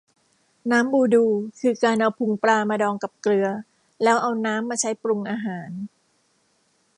[0.71, 1.25] น้ำบูดู
[1.59, 3.47] คือการเอาพุงปลามาดองกับเกลือ
[4.03, 5.69] แล้วเอาน้ำมาใช้ปรุงอาหาร